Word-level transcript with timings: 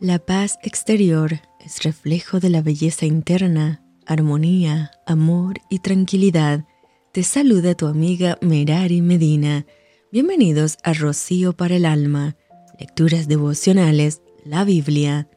La 0.00 0.18
paz 0.18 0.58
exterior 0.64 1.40
es 1.64 1.84
reflejo 1.84 2.40
de 2.40 2.50
la 2.50 2.62
belleza 2.62 3.06
interna, 3.06 3.80
armonía, 4.06 4.90
amor 5.06 5.54
y 5.70 5.78
tranquilidad. 5.78 6.64
Te 7.12 7.22
saluda 7.22 7.76
tu 7.76 7.86
amiga 7.86 8.36
Merari 8.42 9.02
Medina. 9.02 9.64
Bienvenidos 10.10 10.78
a 10.82 10.94
Rocío 10.94 11.52
para 11.52 11.76
el 11.76 11.86
Alma, 11.86 12.36
Lecturas 12.78 13.28
Devocionales, 13.28 14.20
la 14.44 14.64
Biblia. 14.64 15.28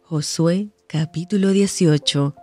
Josué 0.00 0.70
capítulo 0.88 1.50
18. 1.50 2.34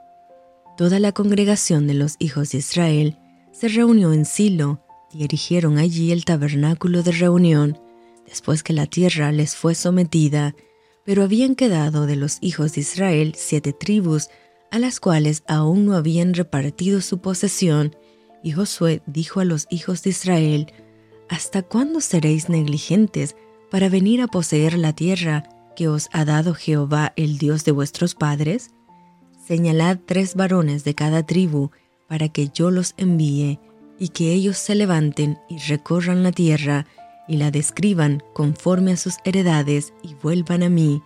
Toda 0.78 1.00
la 1.00 1.12
congregación 1.12 1.88
de 1.88 1.96
los 1.96 2.18
hijos 2.20 2.52
de 2.52 2.60
Israel 2.60 3.18
se 3.52 3.68
reunió 3.68 4.14
en 4.14 4.26
Silo 4.26 4.86
y 5.12 5.24
erigieron 5.24 5.80
allí 5.80 6.12
el 6.12 6.24
tabernáculo 6.24 7.02
de 7.02 7.14
reunión, 7.14 7.80
después 8.28 8.62
que 8.62 8.74
la 8.74 8.86
tierra 8.86 9.32
les 9.32 9.56
fue 9.56 9.74
sometida 9.74 10.54
pero 11.06 11.24
habían 11.24 11.56
quedado 11.56 12.06
de 12.06 12.16
los 12.16 12.38
hijos 12.42 12.74
de 12.74 12.82
Israel 12.82 13.34
siete 13.36 13.74
tribus, 13.74 14.30
a 14.72 14.80
las 14.80 15.00
cuales 15.00 15.44
aún 15.48 15.86
no 15.86 15.96
habían 15.96 16.34
repartido 16.34 17.02
su 17.02 17.20
posesión, 17.20 17.96
y 18.42 18.52
Josué 18.52 19.02
dijo 19.06 19.40
a 19.40 19.46
los 19.46 19.68
hijos 19.70 20.04
de 20.04 20.10
Israel, 20.12 20.74
¿Hasta 21.30 21.62
cuándo 21.62 22.02
seréis 22.02 22.50
negligentes 22.50 23.36
para 23.72 23.90
venir 23.90 24.22
a 24.22 24.28
poseer 24.28 24.78
la 24.78 24.94
tierra 24.94 25.50
que 25.76 25.88
os 25.88 26.10
ha 26.12 26.26
dado 26.26 26.54
Jehová 26.54 27.14
el 27.16 27.38
Dios 27.38 27.66
de 27.66 27.72
vuestros 27.72 28.16
padres? 28.16 28.72
Señalad 29.46 30.00
tres 30.06 30.36
varones 30.36 30.84
de 30.84 30.96
cada 30.96 31.26
tribu, 31.26 31.72
para 32.08 32.30
que 32.30 32.50
yo 32.54 32.72
los 32.72 32.94
envíe, 32.98 33.60
y 34.00 34.10
que 34.10 34.34
ellos 34.34 34.58
se 34.58 34.76
levanten 34.76 35.40
y 35.50 35.58
recorran 35.60 36.24
la 36.24 36.32
tierra, 36.32 36.86
y 37.28 37.38
la 37.38 37.52
describan 37.52 38.22
conforme 38.34 38.94
a 38.94 38.98
sus 38.98 39.16
heredades 39.24 39.94
y 40.04 40.16
vuelvan 40.16 40.64
a 40.64 40.70
mí, 40.70 41.02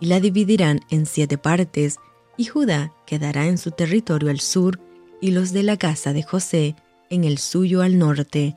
y 0.00 0.06
la 0.06 0.20
dividirán 0.20 0.80
en 0.90 1.06
siete 1.06 1.38
partes, 1.38 1.96
y 2.36 2.44
Judá 2.44 2.92
quedará 3.06 3.46
en 3.46 3.58
su 3.58 3.70
territorio 3.70 4.30
al 4.30 4.40
sur, 4.40 4.80
y 5.20 5.32
los 5.32 5.52
de 5.52 5.62
la 5.62 5.76
casa 5.76 6.12
de 6.12 6.22
José 6.22 6.76
en 7.10 7.24
el 7.24 7.38
suyo 7.38 7.82
al 7.82 7.98
norte. 7.98 8.56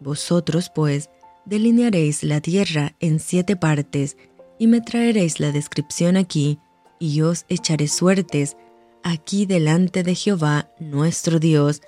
Vosotros, 0.00 0.70
pues, 0.72 1.10
delinearéis 1.44 2.22
la 2.22 2.40
tierra 2.40 2.94
en 3.00 3.18
siete 3.18 3.56
partes, 3.56 4.16
y 4.58 4.66
me 4.66 4.80
traeréis 4.80 5.40
la 5.40 5.50
descripción 5.50 6.16
aquí, 6.16 6.58
y 7.00 7.22
os 7.22 7.46
echaré 7.48 7.88
suertes 7.88 8.56
aquí 9.02 9.46
delante 9.46 10.02
de 10.02 10.14
Jehová 10.14 10.70
nuestro 10.78 11.38
Dios, 11.38 11.80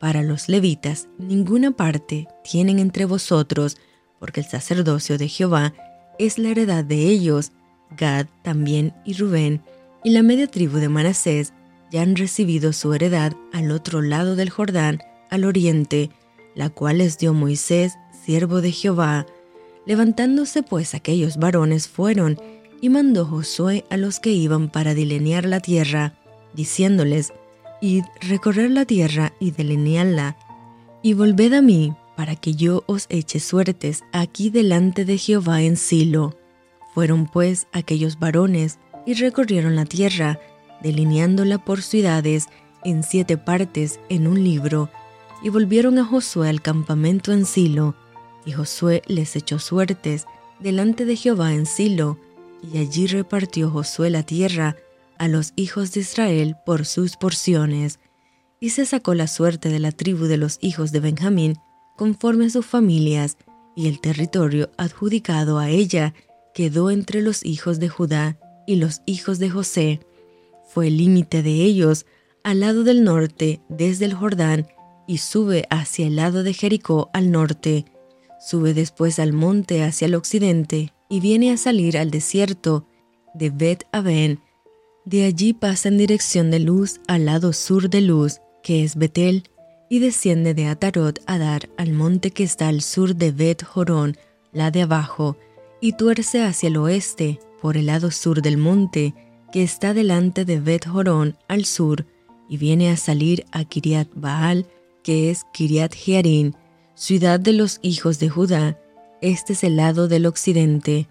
para 0.00 0.22
los 0.22 0.48
levitas 0.48 1.08
ninguna 1.18 1.70
parte 1.70 2.26
tienen 2.42 2.80
entre 2.80 3.04
vosotros, 3.04 3.76
porque 4.18 4.40
el 4.40 4.46
sacerdocio 4.46 5.18
de 5.18 5.28
Jehová 5.28 5.74
es 6.18 6.38
la 6.38 6.48
heredad 6.48 6.82
de 6.84 7.06
ellos. 7.06 7.52
Gad 7.96 8.26
también 8.42 8.94
y 9.04 9.14
Rubén 9.14 9.62
y 10.02 10.10
la 10.10 10.22
media 10.22 10.46
tribu 10.46 10.78
de 10.78 10.88
Manasés 10.88 11.52
ya 11.90 12.02
han 12.02 12.16
recibido 12.16 12.72
su 12.72 12.94
heredad 12.94 13.34
al 13.52 13.70
otro 13.70 14.00
lado 14.00 14.36
del 14.36 14.48
Jordán, 14.48 15.00
al 15.28 15.44
oriente, 15.44 16.10
la 16.54 16.70
cual 16.70 16.98
les 16.98 17.18
dio 17.18 17.34
Moisés, 17.34 17.94
siervo 18.24 18.60
de 18.60 18.72
Jehová. 18.72 19.26
Levantándose 19.86 20.62
pues 20.62 20.94
aquellos 20.94 21.36
varones 21.36 21.88
fueron, 21.88 22.40
y 22.80 22.88
mandó 22.88 23.26
Josué 23.26 23.84
a 23.90 23.98
los 23.98 24.20
que 24.20 24.30
iban 24.30 24.70
para 24.70 24.94
delinear 24.94 25.44
la 25.44 25.60
tierra, 25.60 26.14
diciéndoles, 26.54 27.32
Id 27.80 28.04
recorrer 28.20 28.70
la 28.70 28.84
tierra 28.84 29.32
y 29.40 29.52
delinearla, 29.52 30.36
y 31.02 31.14
volved 31.14 31.54
a 31.54 31.62
mí 31.62 31.94
para 32.14 32.36
que 32.36 32.54
yo 32.54 32.84
os 32.86 33.06
eche 33.08 33.40
suertes 33.40 34.04
aquí 34.12 34.50
delante 34.50 35.06
de 35.06 35.16
Jehová 35.16 35.62
en 35.62 35.78
Silo. 35.78 36.36
Fueron 36.94 37.26
pues 37.26 37.66
aquellos 37.72 38.18
varones 38.18 38.78
y 39.06 39.14
recorrieron 39.14 39.76
la 39.76 39.86
tierra, 39.86 40.38
delineándola 40.82 41.64
por 41.64 41.80
ciudades 41.80 42.48
en 42.84 43.02
siete 43.02 43.38
partes 43.38 43.98
en 44.10 44.26
un 44.26 44.44
libro, 44.44 44.90
y 45.42 45.48
volvieron 45.48 45.98
a 45.98 46.04
Josué 46.04 46.50
al 46.50 46.60
campamento 46.60 47.32
en 47.32 47.46
Silo, 47.46 47.94
y 48.44 48.52
Josué 48.52 49.02
les 49.06 49.36
echó 49.36 49.58
suertes 49.58 50.26
delante 50.58 51.06
de 51.06 51.16
Jehová 51.16 51.54
en 51.54 51.64
Silo, 51.64 52.18
y 52.62 52.76
allí 52.76 53.06
repartió 53.06 53.70
Josué 53.70 54.10
la 54.10 54.22
tierra 54.22 54.76
a 55.20 55.28
los 55.28 55.52
hijos 55.54 55.92
de 55.92 56.00
Israel 56.00 56.56
por 56.64 56.86
sus 56.86 57.18
porciones, 57.18 58.00
y 58.58 58.70
se 58.70 58.86
sacó 58.86 59.12
la 59.14 59.26
suerte 59.26 59.68
de 59.68 59.78
la 59.78 59.92
tribu 59.92 60.24
de 60.24 60.38
los 60.38 60.58
hijos 60.62 60.92
de 60.92 61.00
Benjamín 61.00 61.58
conforme 61.94 62.46
a 62.46 62.50
sus 62.50 62.64
familias, 62.64 63.36
y 63.76 63.86
el 63.88 64.00
territorio 64.00 64.70
adjudicado 64.78 65.58
a 65.58 65.68
ella 65.68 66.14
quedó 66.54 66.90
entre 66.90 67.20
los 67.20 67.44
hijos 67.44 67.78
de 67.78 67.90
Judá 67.90 68.38
y 68.66 68.76
los 68.76 69.02
hijos 69.04 69.38
de 69.38 69.50
José. 69.50 70.00
Fue 70.64 70.86
el 70.86 70.96
límite 70.96 71.42
de 71.42 71.64
ellos 71.64 72.06
al 72.42 72.60
lado 72.60 72.82
del 72.82 73.04
norte 73.04 73.60
desde 73.68 74.06
el 74.06 74.14
Jordán 74.14 74.68
y 75.06 75.18
sube 75.18 75.66
hacia 75.68 76.06
el 76.06 76.16
lado 76.16 76.42
de 76.42 76.54
Jericó 76.54 77.10
al 77.12 77.30
norte. 77.30 77.84
Sube 78.40 78.72
después 78.72 79.18
al 79.18 79.34
monte 79.34 79.84
hacia 79.84 80.06
el 80.06 80.14
occidente 80.14 80.94
y 81.10 81.20
viene 81.20 81.52
a 81.52 81.58
salir 81.58 81.98
al 81.98 82.10
desierto 82.10 82.86
de 83.34 83.50
Bet 83.50 83.84
Aben 83.92 84.40
de 85.04 85.24
allí 85.24 85.52
pasa 85.52 85.88
en 85.88 85.98
dirección 85.98 86.50
de 86.50 86.60
luz 86.60 87.00
al 87.08 87.26
lado 87.26 87.52
sur 87.52 87.88
de 87.88 88.00
luz, 88.00 88.40
que 88.62 88.84
es 88.84 88.96
Betel, 88.96 89.44
y 89.88 89.98
desciende 89.98 90.54
de 90.54 90.66
Atarot 90.66 91.20
a 91.26 91.38
dar 91.38 91.68
al 91.76 91.92
monte 91.92 92.30
que 92.30 92.44
está 92.44 92.68
al 92.68 92.80
sur 92.80 93.16
de 93.16 93.32
Bet 93.32 93.64
Jorón, 93.64 94.16
la 94.52 94.70
de 94.70 94.82
abajo, 94.82 95.36
y 95.80 95.94
tuerce 95.94 96.44
hacia 96.44 96.68
el 96.68 96.76
oeste, 96.76 97.40
por 97.60 97.76
el 97.76 97.86
lado 97.86 98.10
sur 98.10 98.42
del 98.42 98.56
monte, 98.56 99.14
que 99.52 99.62
está 99.62 99.94
delante 99.94 100.44
de 100.44 100.60
Bet 100.60 100.86
Jorón 100.86 101.36
al 101.48 101.64
sur, 101.64 102.06
y 102.48 102.56
viene 102.56 102.90
a 102.90 102.96
salir 102.96 103.44
a 103.52 103.64
Kiriat 103.64 104.08
Baal, 104.14 104.66
que 105.02 105.30
es 105.30 105.44
Kiriat 105.52 105.94
Jearim, 105.94 106.52
ciudad 106.94 107.40
de 107.40 107.52
los 107.52 107.78
hijos 107.82 108.18
de 108.18 108.28
Judá. 108.28 108.78
Este 109.22 109.54
es 109.54 109.64
el 109.64 109.76
lado 109.76 110.08
del 110.08 110.26
occidente. 110.26 111.08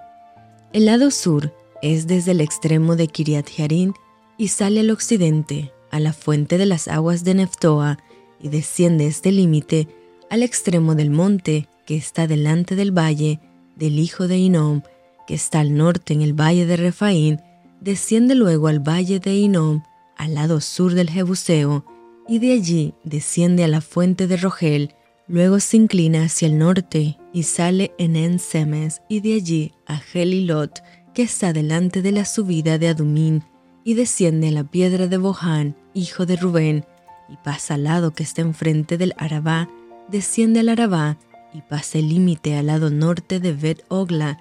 El 0.71 0.85
lado 0.85 1.11
sur 1.11 1.53
es 1.81 2.07
desde 2.07 2.31
el 2.31 2.41
extremo 2.41 2.95
de 2.95 3.07
Kiriat 3.07 3.47
y 4.37 4.47
sale 4.47 4.79
al 4.79 4.91
occidente, 4.91 5.71
a 5.91 5.99
la 5.99 6.13
fuente 6.13 6.57
de 6.57 6.65
las 6.65 6.87
aguas 6.87 7.23
de 7.23 7.35
Neftoa, 7.35 7.97
y 8.41 8.49
desciende 8.49 9.07
este 9.07 9.31
límite 9.31 9.87
al 10.29 10.43
extremo 10.43 10.95
del 10.95 11.09
monte 11.09 11.67
que 11.85 11.97
está 11.97 12.27
delante 12.27 12.75
del 12.75 12.97
valle 12.97 13.39
del 13.75 13.99
hijo 13.99 14.27
de 14.27 14.37
Inom, 14.37 14.81
que 15.27 15.33
está 15.33 15.61
al 15.61 15.75
norte 15.75 16.13
en 16.13 16.21
el 16.21 16.33
valle 16.33 16.65
de 16.65 16.77
Refaín, 16.77 17.41
desciende 17.81 18.35
luego 18.35 18.67
al 18.67 18.79
valle 18.79 19.19
de 19.19 19.35
Inom, 19.35 19.83
al 20.17 20.35
lado 20.35 20.61
sur 20.61 20.93
del 20.93 21.09
Jebuseo, 21.09 21.85
y 22.27 22.39
de 22.39 22.53
allí 22.53 22.93
desciende 23.03 23.63
a 23.63 23.67
la 23.67 23.81
fuente 23.81 24.27
de 24.27 24.37
Rogel, 24.37 24.93
luego 25.27 25.59
se 25.59 25.77
inclina 25.77 26.25
hacia 26.25 26.47
el 26.47 26.57
norte 26.57 27.17
y 27.33 27.43
sale 27.43 27.91
en 27.97 28.15
Ensemes, 28.15 29.01
y 29.09 29.21
de 29.21 29.35
allí 29.35 29.71
a 29.85 29.97
Gelilot, 29.97 30.81
que 31.19 31.23
está 31.23 31.51
delante 31.51 32.01
de 32.01 32.13
la 32.13 32.23
subida 32.23 32.77
de 32.77 32.87
Adumín, 32.87 33.43
y 33.83 33.95
desciende 33.95 34.47
a 34.47 34.51
la 34.51 34.63
piedra 34.63 35.07
de 35.07 35.17
Bohan, 35.17 35.75
hijo 35.93 36.25
de 36.25 36.37
Rubén, 36.37 36.85
y 37.27 37.35
pasa 37.43 37.73
al 37.73 37.83
lado 37.83 38.11
que 38.11 38.23
está 38.23 38.41
enfrente 38.41 38.97
del 38.97 39.13
Arabá, 39.17 39.69
desciende 40.07 40.61
al 40.61 40.69
Arabá 40.69 41.17
y 41.53 41.59
pasa 41.59 41.97
el 41.97 42.07
límite 42.07 42.55
al 42.55 42.67
lado 42.67 42.89
norte 42.89 43.41
de 43.41 43.51
Bet 43.51 43.83
Ogla 43.89 44.39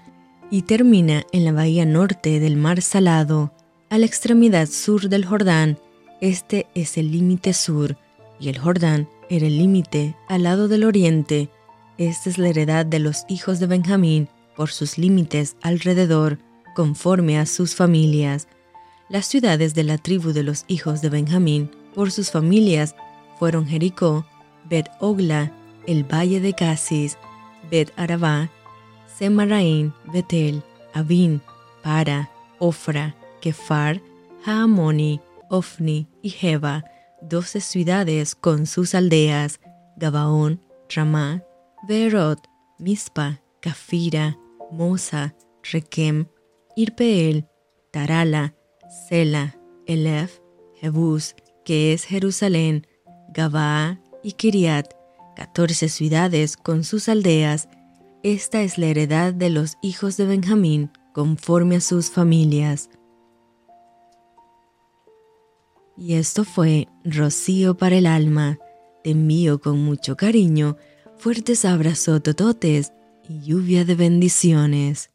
y 0.53 0.63
termina 0.63 1.25
en 1.33 1.45
la 1.45 1.51
bahía 1.51 1.85
norte 1.85 2.39
del 2.39 2.55
Mar 2.55 2.81
Salado, 2.81 3.53
a 3.91 3.99
la 3.99 4.07
extremidad 4.07 4.69
sur 4.69 5.09
del 5.09 5.25
Jordán. 5.25 5.79
Este 6.21 6.69
es 6.77 6.97
el 6.97 7.11
límite 7.11 7.55
sur, 7.55 7.99
y 8.39 8.51
el 8.51 8.59
Jordán 8.59 9.09
era 9.29 9.49
el 9.49 9.59
límite 9.59 10.15
al 10.29 10.45
lado 10.45 10.69
del 10.69 10.85
oriente. 10.85 11.51
Esta 11.97 12.31
es 12.31 12.39
la 12.39 12.51
heredad 12.51 12.87
de 12.87 13.01
los 13.01 13.25
hijos 13.29 13.59
de 13.59 13.67
Benjamín 13.67 14.29
por 14.55 14.71
sus 14.71 14.97
límites 14.97 15.57
alrededor 15.61 16.39
conforme 16.79 17.41
a 17.41 17.45
sus 17.45 17.75
familias. 17.75 18.47
Las 19.09 19.27
ciudades 19.27 19.75
de 19.75 19.83
la 19.83 19.99
tribu 19.99 20.31
de 20.33 20.45
los 20.45 20.65
hijos 20.69 21.03
de 21.03 21.09
Benjamín, 21.09 21.73
por 21.93 22.13
sus 22.13 22.31
familias, 22.31 22.95
fueron 23.37 23.67
Jericó, 23.67 24.25
Bet 24.71 24.89
Ogla, 25.01 25.53
el 25.89 26.05
valle 26.05 26.41
de 26.41 26.53
Casis, 26.53 27.19
Bet 27.69 27.91
Arabá, 27.97 28.49
Semaraín, 29.13 29.93
Betel, 30.13 30.63
Abin, 30.95 31.41
Para, 31.83 32.31
Ofra, 32.61 33.17
Kefar, 33.41 34.01
Haamoni, 34.47 35.21
Ofni 35.51 36.07
y 36.23 36.31
Jeba, 36.31 36.85
doce 37.21 37.61
ciudades 37.61 38.37
con 38.37 38.67
sus 38.67 38.95
aldeas, 38.95 39.59
Gabaón, 39.97 40.61
Ramá, 40.89 41.43
Beerot, 41.89 42.39
Mispa, 42.79 43.41
Cafira, 43.61 44.39
Mosa, 44.71 45.35
Requem, 45.73 46.29
Irpeel, 46.79 47.49
Tarala, 47.91 48.55
Sela, 49.09 49.59
Elef, 49.87 50.39
Jebús, 50.81 51.35
que 51.65 51.93
es 51.93 52.05
Jerusalén, 52.05 52.87
Gabaa 53.35 54.01
y 54.23 54.35
Kiriat, 54.35 54.95
catorce 55.35 55.89
ciudades 55.89 56.57
con 56.57 56.85
sus 56.85 57.09
aldeas. 57.09 57.69
Esta 58.23 58.63
es 58.63 58.79
la 58.79 58.87
heredad 58.87 59.35
de 59.35 59.51
los 59.51 59.77
hijos 59.83 60.17
de 60.17 60.27
Benjamín, 60.27 60.93
conforme 61.13 61.75
a 61.75 61.81
sus 61.81 62.11
familias. 62.11 62.91
Y 65.97 66.15
esto 66.15 66.45
fue 66.45 66.87
Rocío 67.03 67.77
para 67.77 67.97
el 67.97 68.07
alma. 68.07 68.57
Te 69.03 69.11
envío 69.11 69.61
con 69.61 69.83
mucho 69.85 70.17
cariño, 70.17 70.77
fuertes 71.17 71.65
abrazos 71.65 72.23
tototes 72.23 72.93
y 73.29 73.41
lluvia 73.41 73.85
de 73.85 73.97
bendiciones. 73.97 75.07